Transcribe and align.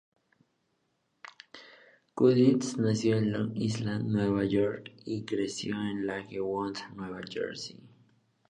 Cudlitz 2.15 2.75
nació 2.77 3.17
en 3.17 3.31
Long 3.31 3.55
Island, 3.55 4.09
Nueva 4.09 4.45
York, 4.45 4.91
y 5.05 5.19
se 5.19 5.25
crio 5.25 5.75
en 5.75 6.07
Lakewood, 6.07 6.73
Nueva 6.95 7.21
Jersey. 7.29 7.79